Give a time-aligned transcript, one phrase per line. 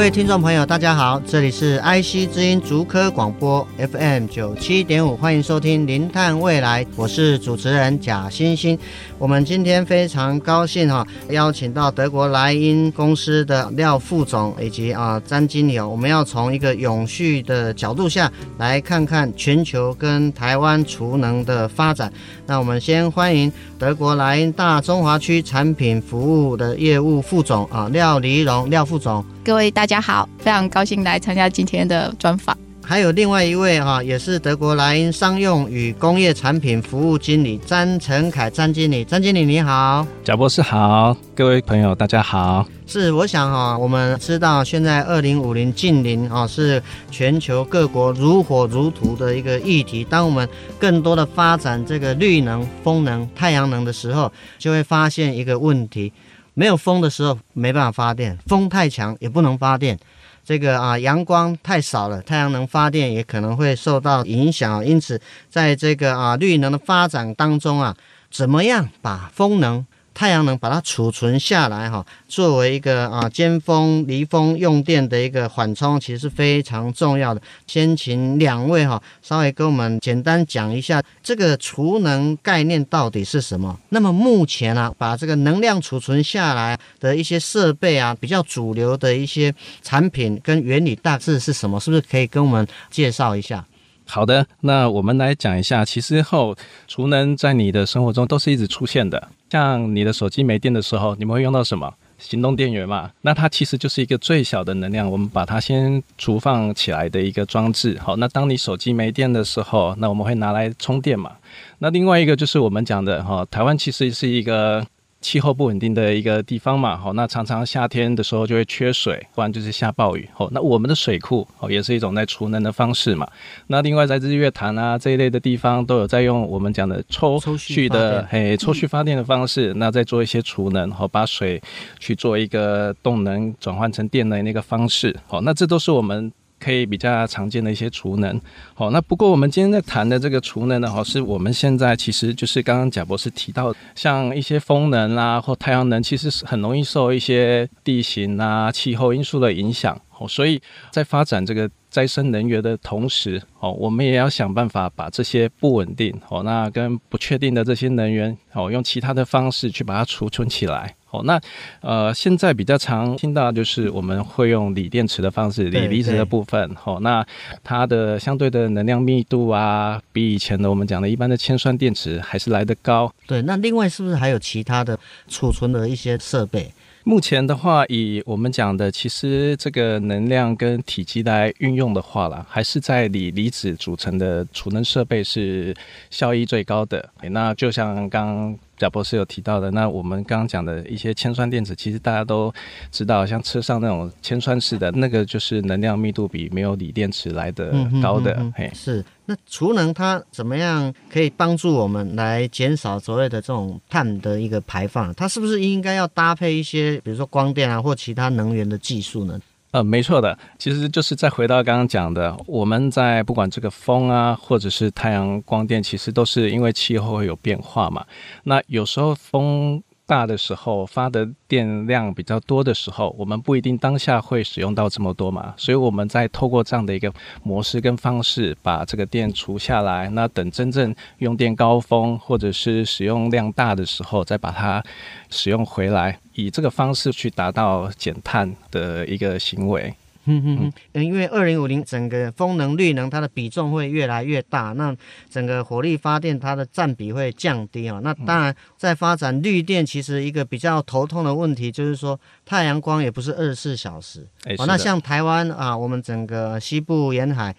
[0.00, 8.78] 各位听众朋友，大家好，这里是 IC 之音竹科广播 FM 九七点五，欢迎收听《零碳未来》，我是主持人贾欣欣。
[9.18, 22.10] 我们今天非常高兴哈，邀请到德国莱茵公司的廖副总以及啊詹经理，我们要从一个永续的角度下来看看全球跟台湾储能的发展。
[22.46, 29.22] 那我们先欢迎德国莱茵大中华区产品服务的业务副总啊廖黎荣廖副总。
[29.42, 32.56] 各位大家好，非常高兴来参加今天的专访。
[32.80, 42.64] 还有另外一位哈，也是德国莱茵商用与工业产品服务经理詹成凯詹经理，詹经理你好，贾博士好，各位朋友大家好。
[42.86, 50.04] 是，我想哈，我们知道现在二零五零近邻啊是全球各国如火如荼的一个议题。
[50.04, 56.12] 当我们更多的发展这个绿能、风能、太阳能的时候，就会发现一个问题：
[56.54, 59.98] 没有风的时候没办法发电，风太强也不能发电。
[60.44, 64.84] 这个啊，阳光太少了，太阳能发电也可能会受到影响。
[64.84, 67.96] 因此，在这个啊绿能的发展当中啊，
[68.30, 69.86] 怎么样把风能？
[70.12, 77.40] 太阳能把它储存下来，哈，作为一个啊尖峰离峰用电的一个缓冲，其实是非常重要的。
[77.66, 83.78] 先请两位哈稍微跟我们简单讲一下这个储能概念到底是什么。
[83.90, 91.80] 那么目前啊，把这个能量储存下来的一些设备啊，比较主流的一些产品跟原理大致是什么？
[91.80, 93.64] 是不是可以跟我们介绍一下？
[94.10, 96.56] 好的，那我们来讲一下，其实后
[96.88, 99.28] 储能在你的生活中都是一直出现的。
[99.50, 101.94] 像你的手机没电的时候，你们会用到什么？
[102.18, 103.10] 行动电源嘛。
[103.22, 107.96] 那它其实就是一个最小的能量，我们把它先储放起来的一个装置。
[107.98, 111.32] 好，那当你手机没电的时候，那我们会拿来充电嘛。
[111.78, 114.84] 那另外一个就是我们讲的哈，台湾其实是一个。
[115.20, 123.28] 气候不稳定的一个地方嘛，好，那常常夏天的时候就会缺水，不然就是下暴雨，好，那我们的水库哦也是一种在储能的方式嘛。
[123.66, 131.60] 那另外在日月潭啊这一类的地方都有在用我们讲的抽蓄的嘿抽蓄发电的方式，那再做一些储能，好，把水
[131.98, 136.32] 去做一个动能转换成电能那个方式，好，那这都是我们。
[136.60, 138.38] 可以比较常见的一些储能，
[138.74, 150.60] 好，那不过我们今天在谈的这个储能呢，哈，是我们现在其实就是刚刚贾博士提到，像一些风能啦或太阳能，其实是很容易受一些地形啊、气候因素的影响，哦，所以
[150.90, 160.94] 在发展这个再生能源的同时，哦，我们也要想办法把这些不稳定，哦，那跟不确定的这些能源，哦，用其他的方式去把它储存起来。
[161.10, 161.40] 哦，那
[161.80, 166.70] 呃，现在比较常听到就是我们会用锂电池的方式，锂离子的部分。
[166.84, 167.26] 哦，那
[167.64, 173.12] 它的相对的能量密度啊，比以前的我们讲的一般的铅酸电池还是来得高。
[173.26, 176.72] 对，那另外是不是还有其他的储存的一些设备？
[177.02, 185.74] 目前的话，以我们讲的，其实这个能量跟体积来运用的话啦，还是在锂离子组成的储能设备是
[186.10, 187.08] 效益最高的。
[187.30, 188.56] 那就像刚。
[188.80, 192.50] 贾博士有提到的，那我们刚刚讲的一些铅酸电池，其实大家都
[192.90, 198.32] 知道，像车上那种铅酸式的那个，就是能量密度比没有锂电池来的高的。
[198.32, 199.04] 嗯、哼哼嘿，是。
[199.26, 205.12] 那储能它怎么样可以帮助我们来减少所谓的这种碳的一个排放？
[205.14, 209.38] 它是不是应该要搭配一些，比如说光电啊，或其他能源的技术呢？
[209.72, 218.04] 呃，没错的，其实就是再回到刚刚讲的，我们在不管这个风啊，或者是太阳光电，其实都是因为气候会有变化嘛。
[218.42, 225.54] 那有时候风大的时候，发的电量比较多的时候，我们不一定当下会使用到这么多嘛。
[225.56, 227.12] 所以我们在透过这样的一个
[227.44, 234.82] 模式跟方式，把这个电储下来，那等真正用电高峰或者是使用量大的时候，再把它
[235.30, 236.18] 使用回来。
[236.34, 239.94] 以这个方式去达到减碳的一个行为。
[240.30, 244.94] 嗯嗯嗯，因为二零五零整个风能、绿能它的比重会越来越大，那
[245.28, 248.00] 整个火力发电它的占比会降低啊。
[248.02, 254.26] 那当然，在发展绿电，其实一个比较头痛的问题就是说，太阳光也不是二十四小时。
[254.58, 257.54] 哦，那像台湾啊，我们整个西部沿海。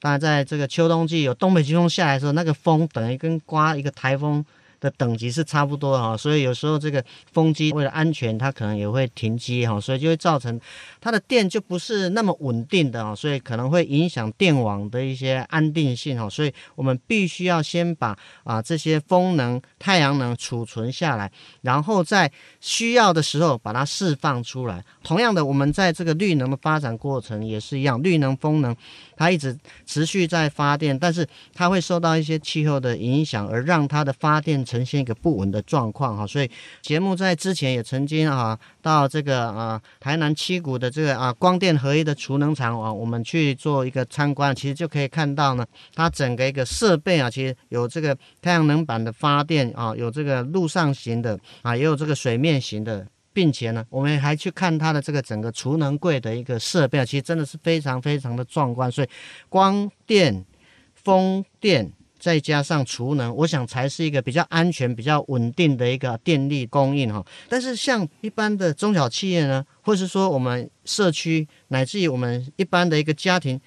[0.00, 4.44] 当然在这个秋冬季有东北季风下来的时候，那个风等于跟刮一个台风。
[4.80, 10.58] 的等级是差不多哈，所以有时候这个风机为了安全，它可能也会停机哈，所以就会造成
[11.00, 21.30] 它的电就不是那么稳定的哈，所以可能会影响电网的一些安定性哈，所以我们必须要先把啊这些风能、太阳能储存下来，
[21.60, 24.82] 然后在需要的时候把它释放出来。
[25.02, 28.74] 同样的，我们在这个绿能的发展过程也是一样，绿能、风能
[29.16, 29.54] 它一直
[29.84, 34.64] 持续在发电，但是它会受到一些气候的影响，而让它的发电。
[34.70, 36.48] 呈现一个不稳的状况哈，所以
[36.80, 59.08] 节目在之前也曾经啊到这个啊台南七股的这个啊光电合一的储能厂啊，我们去做一个参观，其实就可以看到呢，它整个一个设备啊，其实有这个太阳能板的发电啊，有这个陆上型的啊，也有这个水面型的，并且呢，我们还去看它的这个整个储能柜的一个设备啊，其实真的是非常非常的壮观，所以
[59.48, 60.44] 光电、
[60.94, 61.90] 风电。
[62.20, 67.24] 再加上储能，我想才是一个比较安全、比较稳定的一个电力供应哈。
[67.48, 73.58] 但是像一般的中小企业呢，或是说我们社区乃至于我们一般的一个家庭，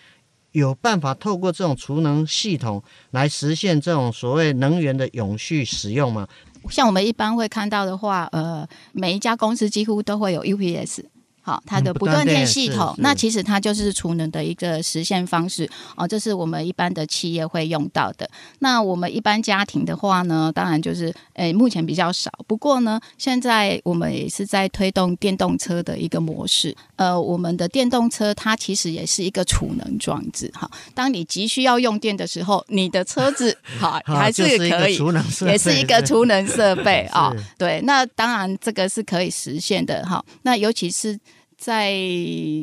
[0.51, 6.27] 有办法透过这种储能系统来实现这种所谓能源的永续使用吗？
[6.69, 11.03] 像我们一般会看到的话，呃，每一家公司几乎都会有 UPS。
[11.45, 16.07] 好，它的不断电系统，那其实它就是储能的一个实现方式哦。
[16.07, 18.29] 这是我们一般的企业会用到的。
[18.59, 22.31] 那我们一般家庭的话呢，当然就是诶，目前比较少。
[22.47, 26.73] 不过呢，现在我们也是在推动电动车的一个模式。
[26.95, 30.49] 呃，我们的电动车它其实也是一个储能装置。
[30.53, 34.97] 哈，当你急需要用电的时候，你的车子 好还是可以，
[35.45, 37.33] 也是一个储能设备 啊。
[37.57, 40.05] 对，那当然这个是可以实现的。
[40.05, 41.19] 哈，那尤其是。
[41.63, 41.93] 在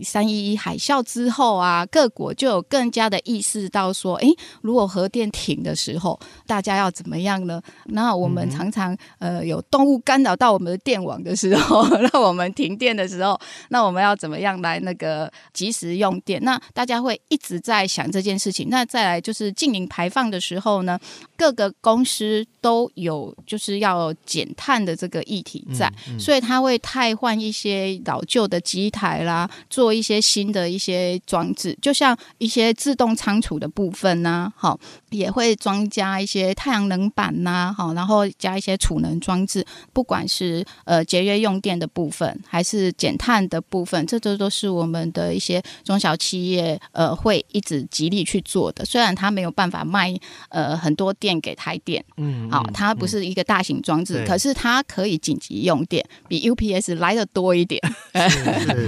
[0.05, 4.29] 三一一海啸之后啊，各国就有更加的意识到说，诶，
[4.61, 7.63] 如果核电停的时候，大家要怎么样呢？
[7.87, 11.83] 那我们常常呃有动物干扰到我们的电网的时候，
[12.13, 16.39] 那我们停电的时候，那我们要怎么样来那个及时用电？
[16.45, 18.69] 那大家会一直在想这件事情。
[18.69, 21.01] 那再来就是净零排放的时候呢，
[21.39, 28.90] 各个公司都有就是要减碳的这个议题在，嗯嗯、所以它会汰换一些老旧的机。
[28.91, 34.79] 台啦，做一些新的一些装置，就像一些自动仓储的部分呢，好，
[35.11, 48.85] 也会装加一些太阳能板呐，好，然后加一些储能装置，不管是呃节约用电的部分，还是减碳的部分，这都都是我们的一些中小企业呃会一直极力去做的。
[48.85, 50.15] 虽然它没有办法卖
[50.49, 57.81] 呃很多电给台电，嗯，好，它不是一个大型装置，嗯、可是它可以紧急用电，比 UPS 来的多一点。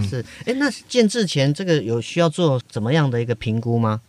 [0.01, 4.01] 是是，哎，那建制前这个有需要做怎么样的一个评估吗？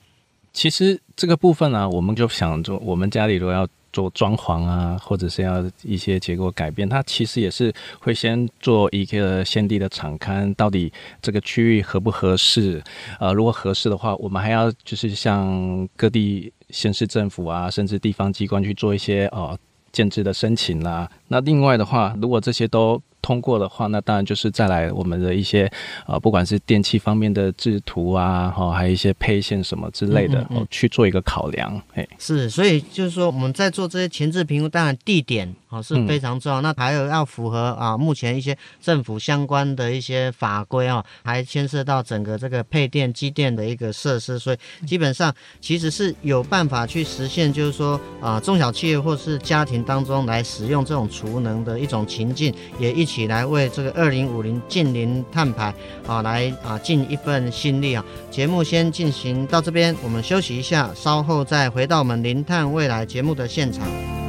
[0.54, 12.84] 其实这个部分呢、啊，我们就想做，我们家里如果要做装潢啊，或者是要一些结构改变，它其实也是会先做一个先地的场勘，到底这个区域合不合适？
[13.20, 19.58] 呃，如果合适的话，我们还要就是向各地县市政府啊，甚至地方机关去做一些呃
[19.92, 21.10] 建制的申请啦。
[21.30, 25.68] 那另外的话，如果这些都通过的话，那当然就是再来我们的一些
[26.06, 31.82] 呃，不管是电器方面的制图啊，哈，还有一些配线什么之类的，嗯嗯嗯去做一个考量。
[31.96, 53.14] 哎，是，所以就是说我们在做这些前置评估，当然地点啊是非常重要，嗯、那还有要符合啊目前一些政府相关的一些法规啊，还牵涉到整个这个配电机电的一个设施，所以基本上其实是有办法去实现，就是说啊中小企业或是家庭当中来使用这种储能的一种情境，也一起。
[53.14, 55.72] 一起来为这个二零五零近零碳排
[56.08, 58.04] 啊，来啊尽一份心力啊！
[58.32, 64.23] 节目先进行到这边，我们休息一下，稍后再回到我们零碳未来节目的现场。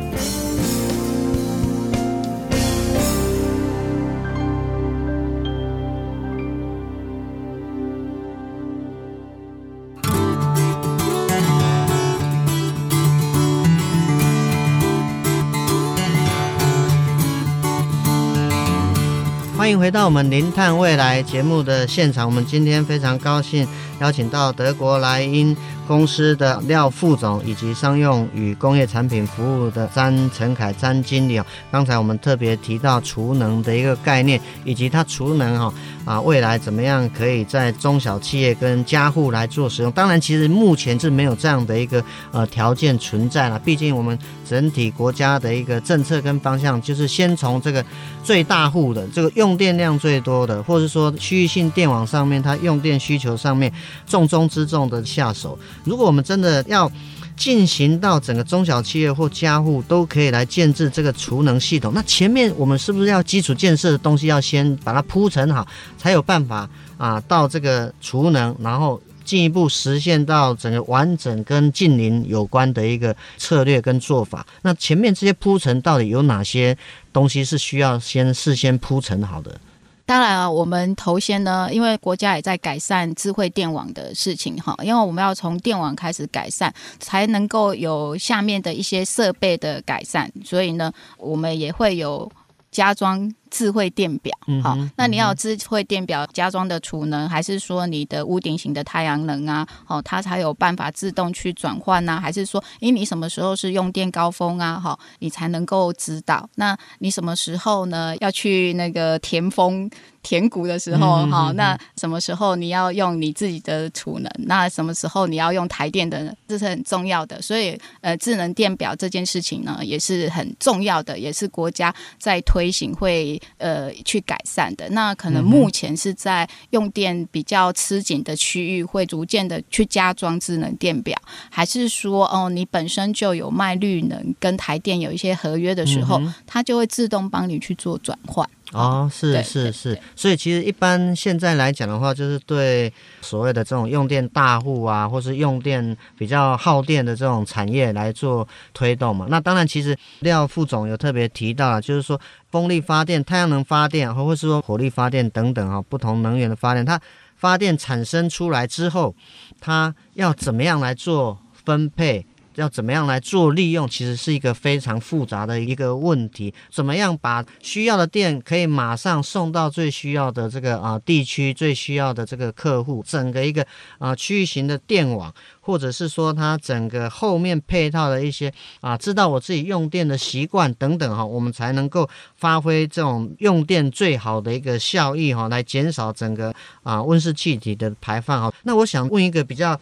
[19.65, 22.27] 欢迎回到我们《零碳未来》节目的现场。
[22.27, 23.67] 我们今天非常高兴
[23.99, 31.47] 邀请到德国莱茵公司的廖副总以及商用与工业产品服务的詹陈凯詹经理哦。
[31.71, 35.75] 刚才我们特别提到储能的一个概念，以及它储能哈
[36.05, 39.93] 啊未来怎么样可以在中小企业跟家户来做使用。
[39.93, 43.59] 当然，其实目前是没有这样的一个呃条件存在了。
[43.59, 47.85] 毕竟我们整体国家的一个政策跟方向，就是先从这个
[48.23, 53.73] 最大户的这个用电量最多的，或者说区域性电网上面它用电需求上面
[54.07, 55.59] 重中之重的下手。
[55.83, 56.91] 如果我们真的要
[57.37, 65.67] 进行到整个中小企业或家户都可以来建置这个储能系统，那前面我们是不是要基础建设的东西要先把它铺陈好，
[65.99, 74.47] 才有办法啊到这个储能，然后进一步实现到整个完整跟近邻有关的一个策略跟做法？
[74.63, 76.77] 那前面这些铺陈到底有哪些
[77.13, 79.59] 东西是需要先事先铺陈好的？
[80.07, 92.31] 当然啊，我们头先呢，因为国家也在改善智慧电网的事情哈，因为我们要从电网开始改善，才能够有下面的一些设备的改善，所以呢，我们也会有
[92.71, 93.33] 加装。
[93.55, 99.65] 智慧电表，好，那你要智慧电表加装的储能，还是说你的屋顶型的太阳能啊？
[99.87, 102.19] 哦，它才有办法自动去转换呐？
[102.21, 104.81] 还是说，诶，你什么时候是用电高峰啊？
[104.81, 106.51] 好，你才能够知道。
[106.57, 108.17] 那你什么时候呢？
[108.19, 109.89] 要去那个填峰
[110.21, 114.29] 填谷的时候，好，那什么时候你要用你自己的储能？
[114.39, 116.37] 那什么时候你要用台电的？
[116.49, 117.41] 这是很重要的。
[117.41, 123.41] 所以，呃，智能电表这件事情呢，也是很重要的，也是国家在推行会。
[123.59, 124.89] 呃，去改善的。
[124.91, 131.17] 那可能目前是在用电比较吃紧的区域，会逐渐的去加装智能电表，
[131.51, 138.49] 还是说，哦，你本身就有卖绿能，跟台电有一些合约的时候，它就会自动帮你去做转换。
[138.73, 149.27] 哦，是是是，所以其实一般现在来讲的话，就是对所谓的这种用电大户啊，或是用电比较耗电的这种产业来做推动嘛。
[149.29, 157.01] 那当然，其实廖副总有特别提到，就是说风力发电、太阳能发电，或者是说火力发电等等哈，不同能源的发电，它
[157.37, 159.15] 发电产生出来之后，
[159.61, 162.27] 它要怎么样来做分配？
[162.57, 166.53] 要怎么样来做利用，其实是一个非常复杂的一个问题。
[166.71, 173.67] 怎么样把需要的电可以马上送到最需要的这个啊地区，最需要的这个客户，整个一个
[173.99, 188.55] 啊区域型的电网，或者是说它整个后面配套的一些啊，知道我自己用电的习惯等等哈，我们才能够发挥这种用电最好的一个效益哈，来减少整个啊温室气体的排放哈。
[188.63, 189.79] 那我想问一个比较。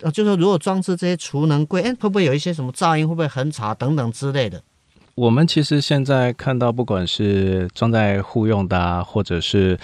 [0.00, 3.08] 呃，就是说，如果装置这些储能柜，哎，会不会有一些什么噪音？
[3.08, 4.62] 会不会很吵等等之类的？
[5.14, 9.78] 我们其实现在看到，不管是装在户用的啊，或者是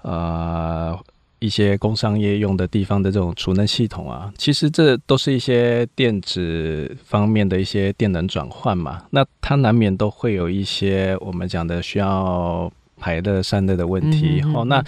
[0.00, 0.98] 呃
[1.40, 9.02] 一些工商业用的地方的这种储能系统啊，其实这都是一些电子方面的一些电能转换嘛。
[9.10, 14.40] 那它难免都会有一些我们讲的需要排热散热的问题。
[14.40, 14.84] 好、嗯嗯嗯哦，那。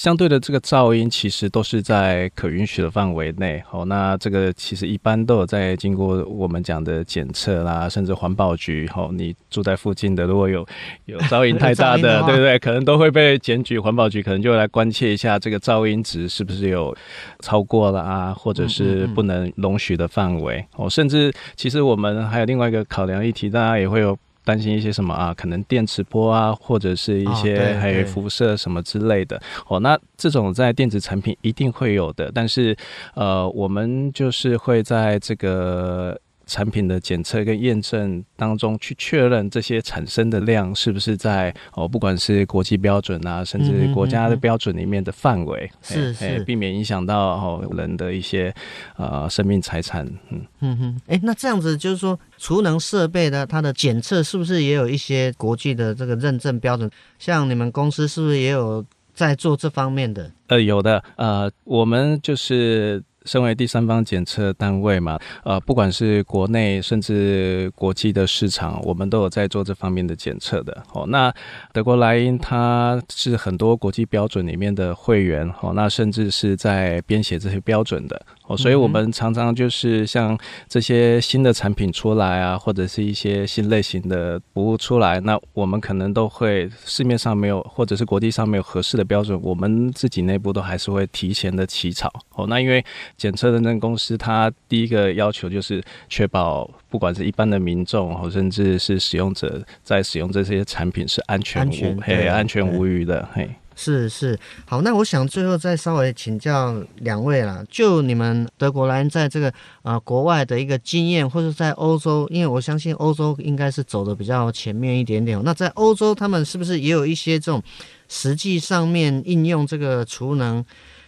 [0.00, 3.62] 相对的，这个噪音其实都是在可允许的范围内。
[3.68, 8.88] 好，那这个其实一般都有在经过我们讲的检测啦，甚至环保局。
[8.88, 10.66] 好，你住在附近的，如果有
[11.04, 12.58] 有噪音太大的， 对不对？
[12.58, 16.96] 可能都会被检举，环保局可能就会来关切一下这个噪音值是不是有
[17.40, 20.64] 超过了啊，或者是不能容许的范围。
[20.76, 24.18] 哦，甚至其实我们还有另外一个考量议题，大家也会有。
[24.44, 25.34] 担心一些什么啊？
[25.34, 29.40] 可能电磁波啊，或者是一些还有辐射什么之类的。
[29.68, 32.76] 哦，那这种在电子产品一定会有的，但是
[33.14, 36.20] 呃，我们就是会在这个。
[36.50, 48.52] 产品的检测跟验证当中，去确认这些产生的量是不是在哦，不管是国际标准啊，甚至国家的标准里面的范围，是是，避免影响到哦人的一些
[48.96, 50.04] 呃生命财产。
[50.30, 56.90] 嗯嗯嗯，哎，那这样子就是说，储能设备的它的检测是不是也有一些国际的这个认证标准？
[57.20, 60.28] 像你们公司是不是也有在做这方面的？
[60.48, 63.00] 呃，有的，呃，我们就是。
[63.30, 70.82] 身为第三方检测单位嘛，呃，不管是国内甚至国际的市场，我们都有在做这方面的检测的。
[70.92, 71.32] 哦，那
[71.72, 78.20] 德国莱茵它是很多国际标准里面的会员，哦，那甚至是在编写这些标准的。
[78.50, 80.36] 哦，所以我们常常就是像
[80.68, 92.12] 这些新的产品出来啊，或者是一些新类型的服务出来，那我们可能都会市面上没有，或者是国际上没有合适的标准，我们自己内部都还是会提前的起草。
[92.34, 92.84] 哦，那因为
[93.16, 103.28] 检测认证公司，它第一个要求就是确保，不管是一般的民众，或甚至是使用者，在使用这些产品是安全无嘿安全无虞的。
[103.32, 103.48] 嘿，
[103.82, 115.40] 是是好，那我想最后再稍微请教两位啦，就你们德国人在这个呃国外的一个经验，或者在欧洲，因为我相信欧洲应该是走的比较前面一点点。
[115.42, 117.62] 那在欧洲，他们是不是也有一些这种
[118.06, 120.62] 实际上面应用这个储能？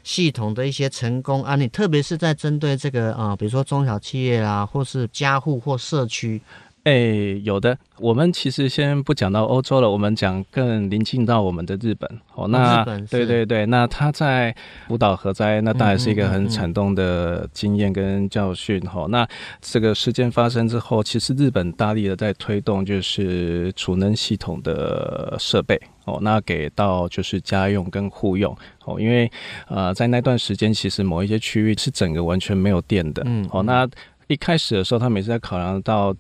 [0.05, 6.43] 系统的一些成功案例，特别是在针对这个啊、比如说中小企业啊，或是家户或社区。
[6.85, 7.79] 哎，有的。
[7.99, 12.11] 我们其实先不讲到欧洲了，我们讲更临近到我们的日本。
[12.35, 14.53] 哦，那对对对，那他在
[14.89, 18.81] 福岛核灾，那当然是一个很惨痛的经验跟教训。
[18.81, 19.29] 哈、嗯嗯嗯，那
[19.61, 25.81] 这个事件发生之后，其实日本大力的在推动就是储能系统的设备。
[26.05, 28.53] 哦，那给到就是家用跟户用。
[28.87, 29.31] 哦，因为
[29.69, 33.23] 呃，在那段时间，其实某一些区域是整个完全没有电的。
[33.25, 33.89] 嗯，哦，那
[34.27, 36.13] 一开始的时候，他每次在考量到。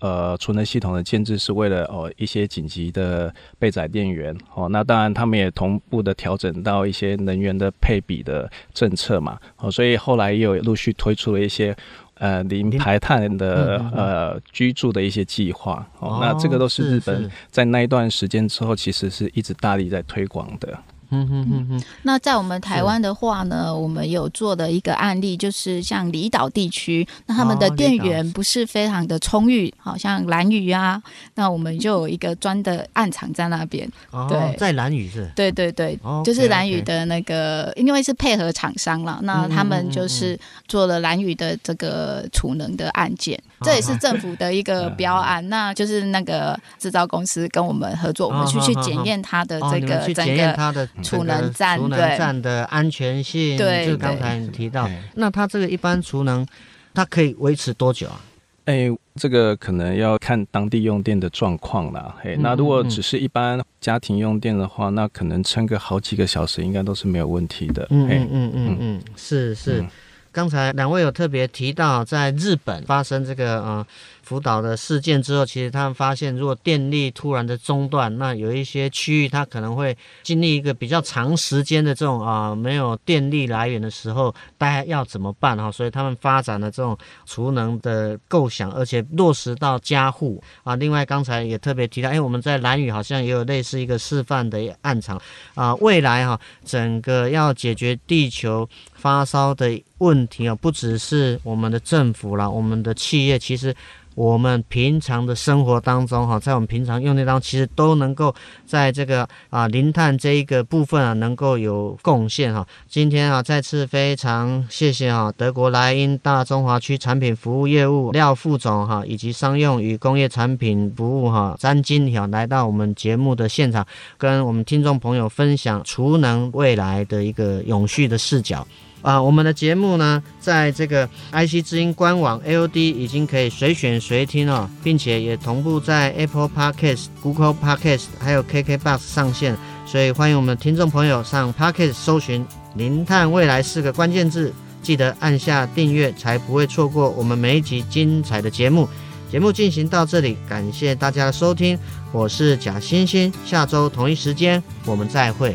[0.00, 11.76] 呃，储能系统的建制是为了哦一些紧急的备载电源哦，那当然他们也同步的调整到一些能源的配比的政策嘛，哦，所以后来也有陆续推出了一些
[12.14, 20.78] 呃零排碳的呃居住的一些计划哦，那这个都是日本在那一段时间之后，其实是一直大力在推广的。
[21.10, 31.02] 嗯哼哼哼，那在我们台湾的话呢，我们有做的一个案例，就是像离岛地区，那他们的电源不是非常的充裕，好像蓝屿啊，
[31.34, 33.90] 那我们就有一个专的暗场在那边。
[34.28, 35.26] 对，在蓝屿是？
[35.34, 50.58] 对对对，就是蓝屿的那个，因为是配合厂商了，那他们就是做了蓝屿的这个储能的案件，这也是政府的一个标案， 那就是那个制造公司跟我们合作，我们去去检验它的这个整个。
[51.02, 56.46] 储能站，储能站的安全性，对，就刚才你提到，那它这个一般储能，
[56.94, 58.20] 它可以维持多久啊？
[58.64, 62.14] 哎，这个可能要看当地用电的状况啦。
[62.22, 67.86] 嘿，那如果只是一般家庭用电的话，那可能撑个好几个小时，应该都是没有问题的。
[67.90, 69.84] 嗯嗯嗯嗯嗯，是是。
[70.30, 73.86] 刚才两位有特别提到，在日本发生这个呃。
[74.28, 85.72] 福岛的事件之后，其实他们发现，如果电力突然的中断，那有一些区域它可能会经历一个比较长时间的这种啊、没有电力来源的时候，大家要怎么办哈？
[85.72, 86.94] 所以他们发展了这种
[87.24, 90.76] 储能的构想，而且落实到家户啊。
[90.76, 95.18] 另外刚才也特别提到，因为我们在兰屿好像也有类似一个示范的案场
[95.54, 95.74] 啊。
[95.76, 103.74] 未来哈，整个要解决地球发烧的问题啊，不只是我们的政府啦，我们的企业其实。
[104.18, 108.34] 我们平常的生活当中，哈，在我们平常用电当中，其实都能够
[108.66, 112.66] 在这个啊零碳这一个部分啊，能够有贡献哈。
[112.88, 128.66] 今天啊，再次非常谢谢啊，德国莱茵大中华区产品服务业务廖副总哈，以及商用与工业产品服务哈詹经理来到我们节目的现场，跟我们听众朋友分享储能未来的一个永续的视角。
[129.00, 139.56] 啊，我们的节目呢，在这个 IC 之音官网 AOD 已经可以随选随听了，并且也同步在 Apple Podcast、Google Podcast 还有 KKBox 上线，
[139.86, 148.88] 所以欢迎我们的听众朋友上 Podcast 搜寻“零碳未来”四个关键字，记得按下订阅，才不会错过我们每一集精彩的节目。
[149.30, 151.78] 节目进行到这里，感谢大家的收听，
[152.12, 155.54] 我是贾欣欣，下周同一时间我们再会。